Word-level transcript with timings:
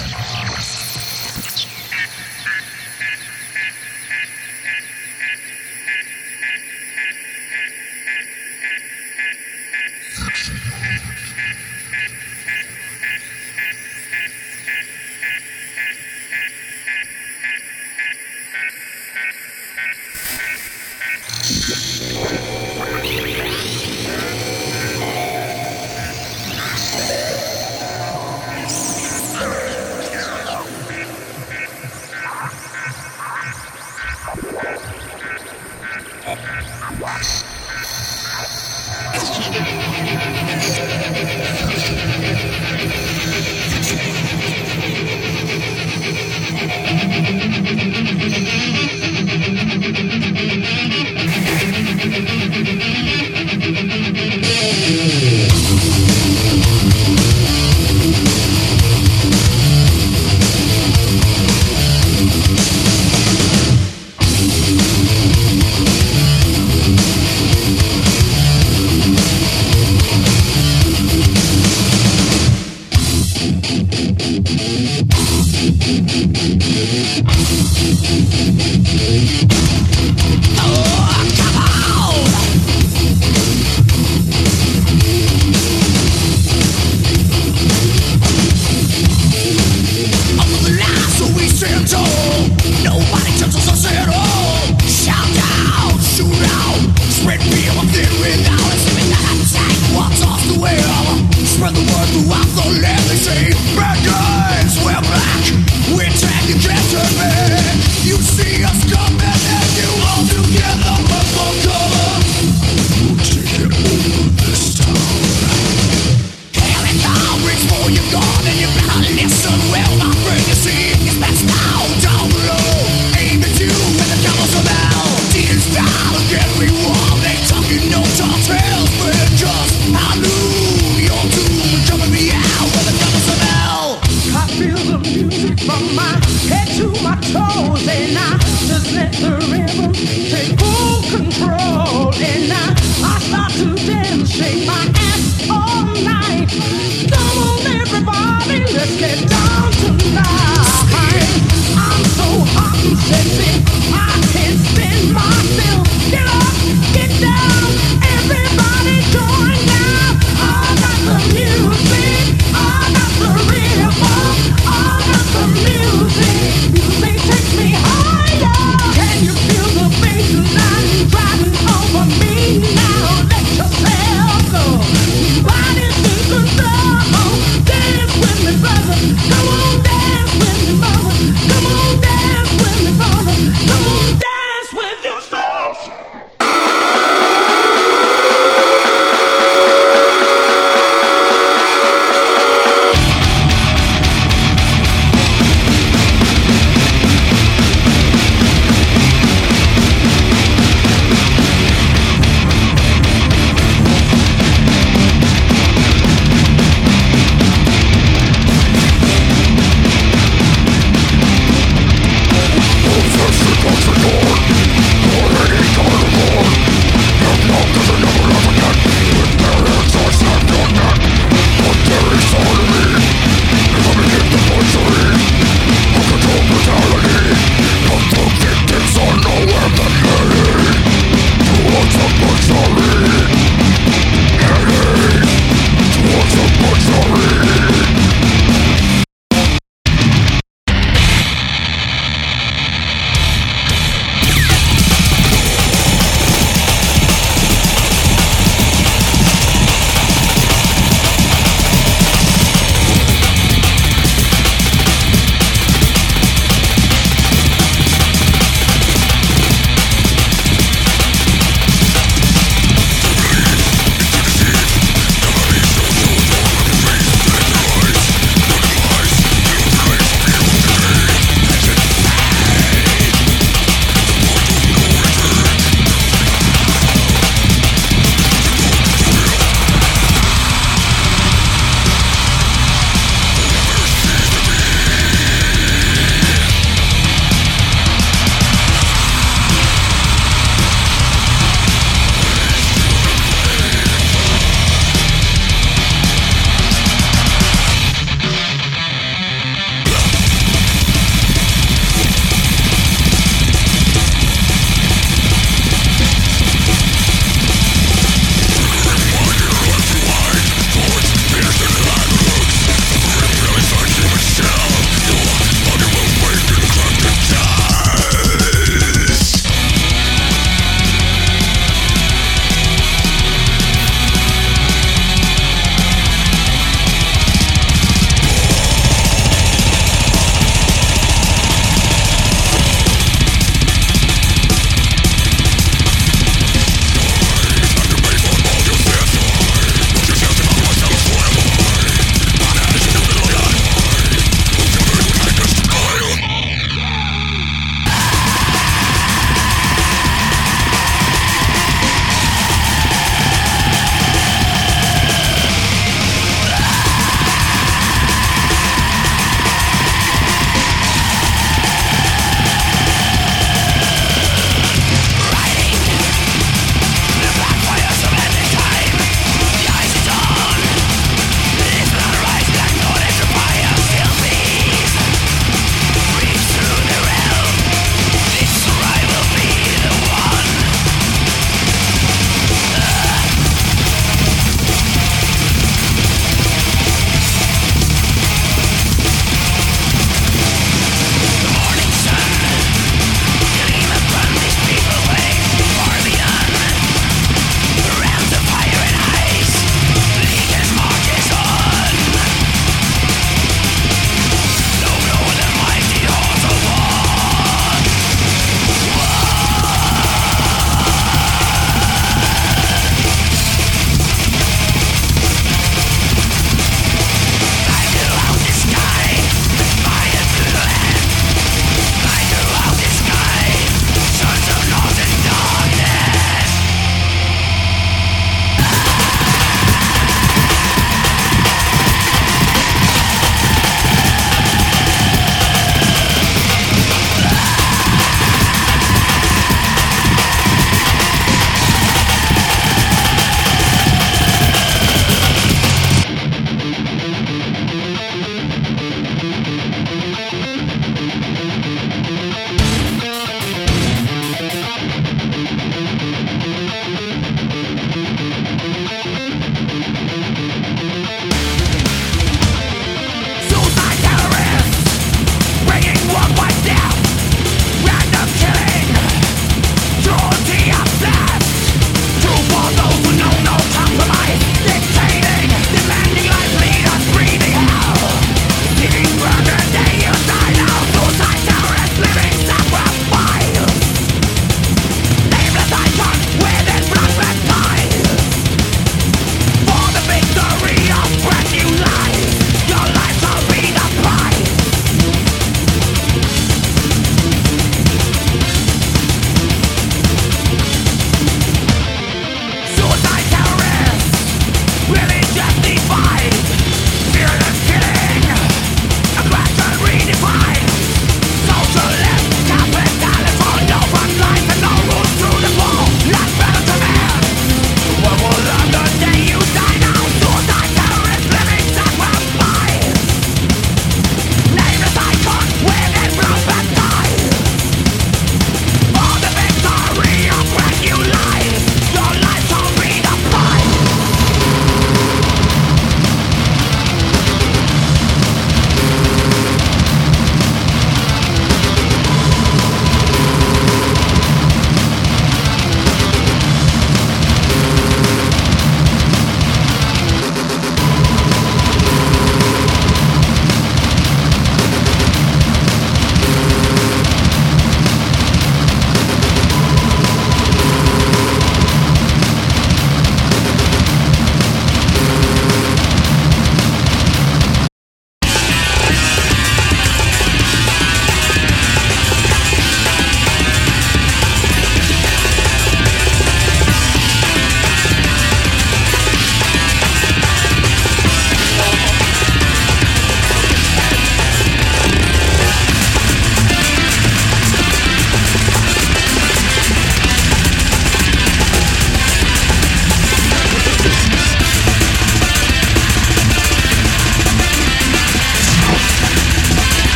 Yes. 0.00 0.77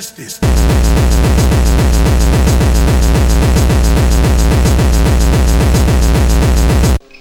This. 0.00 0.38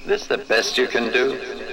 This 0.05 0.27
the 0.27 0.37
best 0.47 0.77
you 0.77 0.87
can 0.87 1.11
do? 1.11 1.68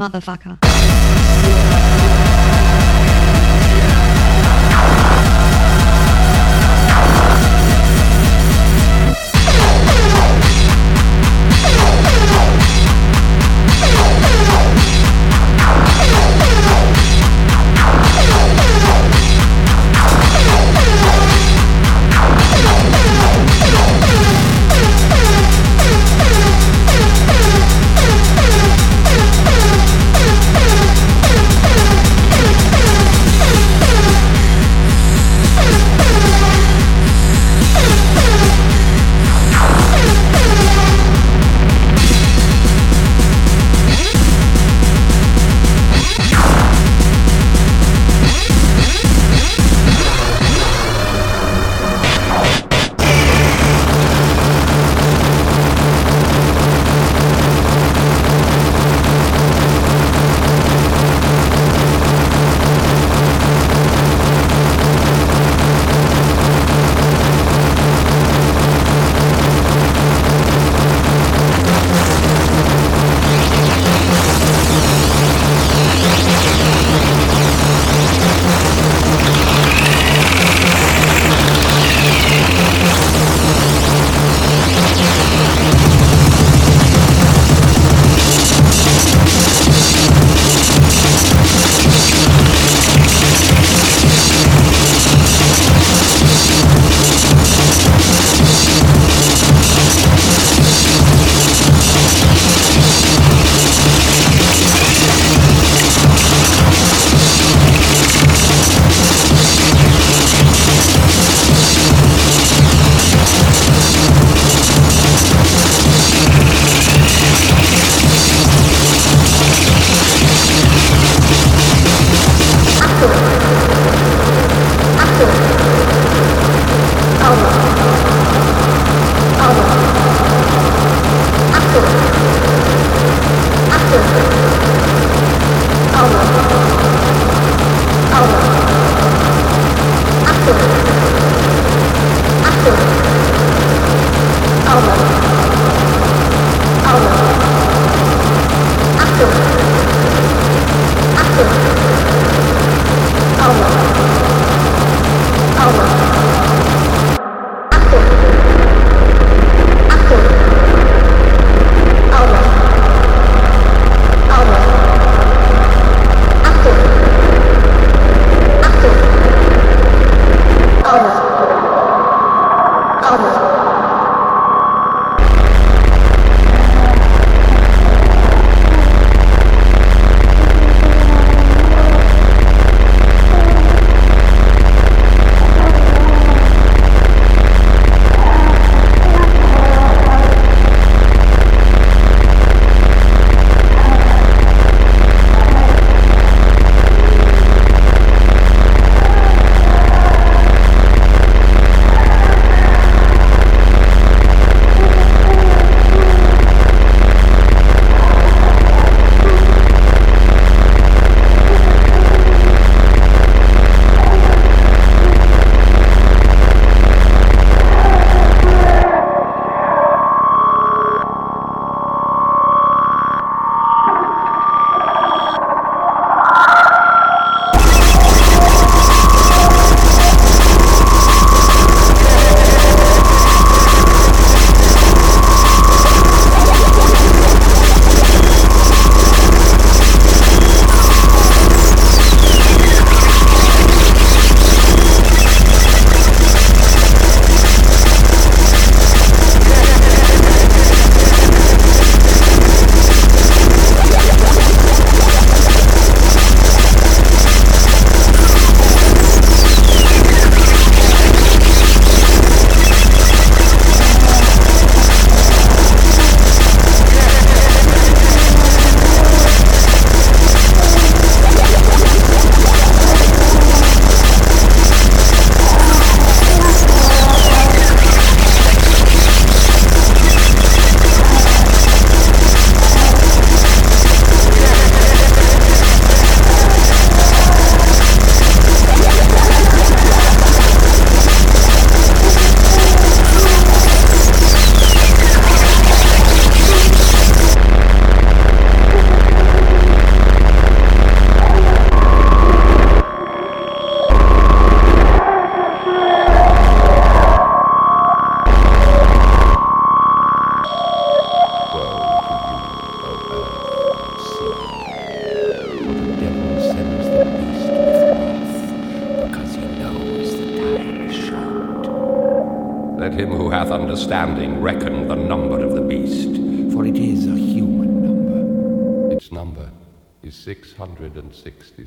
Motherfucker. 0.00 0.49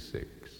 666. 0.03 0.52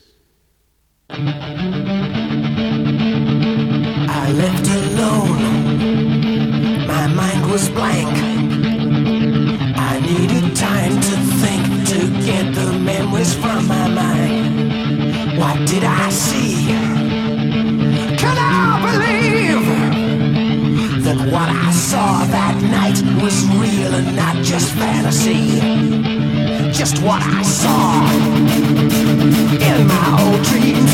dreams 30.43 30.93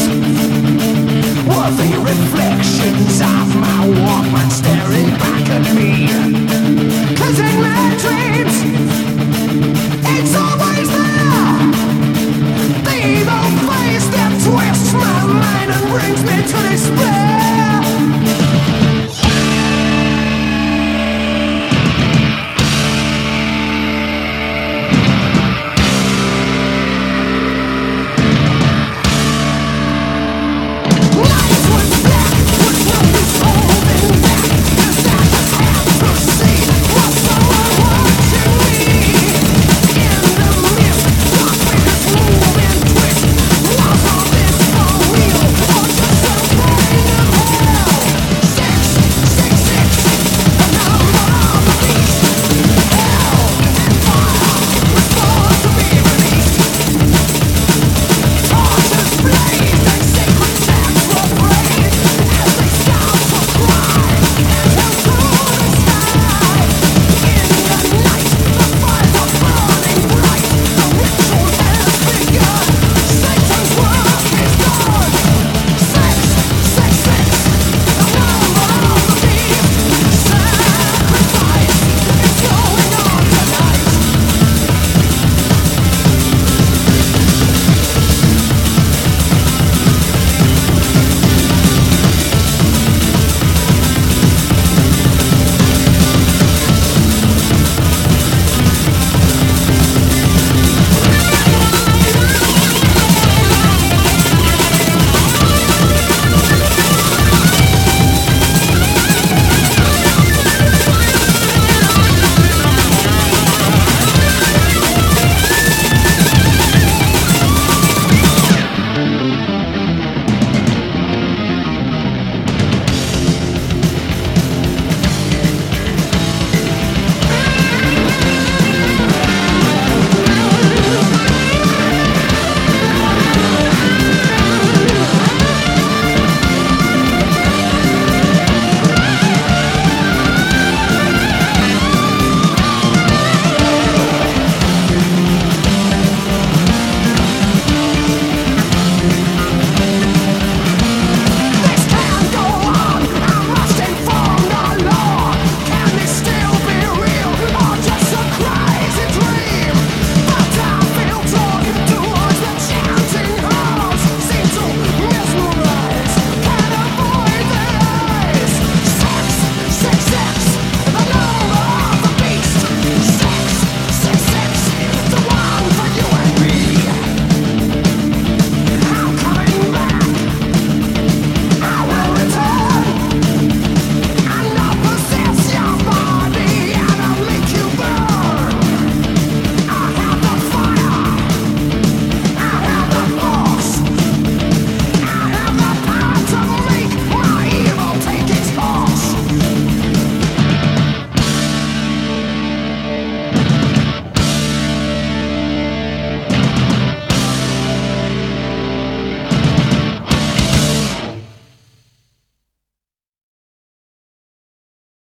were 1.47 1.71
they 1.79 1.97
reflections 1.97 3.21
of 3.21 3.55
my 3.55 3.87
world. 3.87 4.08